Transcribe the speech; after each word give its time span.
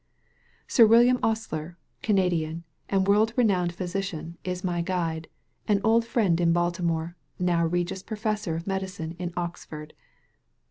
Sir 0.67 0.87
William 0.87 1.19
Osier, 1.21 1.77
Canadian, 2.01 2.63
and 2.89 3.07
world 3.07 3.33
renowed 3.35 3.71
physician, 3.71 4.35
is 4.43 4.63
my 4.63 4.81
guide, 4.81 5.27
an 5.67 5.79
old 5.83 6.07
friend 6.07 6.41
in 6.41 6.51
Baltimore, 6.53 7.15
now 7.37 7.67
Regius 7.67 8.01
Professor 8.01 8.55
of 8.55 8.65
Medicine 8.65 9.15
in 9.19 9.31
Oxford. 9.37 9.93